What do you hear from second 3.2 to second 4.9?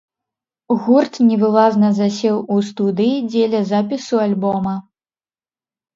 дзеля запісу альбома.